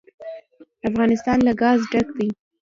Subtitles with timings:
[0.89, 2.27] افغانستان له ګاز ډک دی.